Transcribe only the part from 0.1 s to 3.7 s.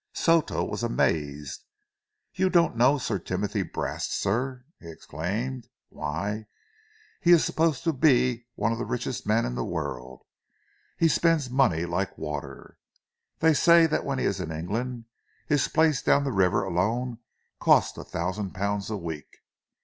Soto was amazed. "You don't know Sir Timothy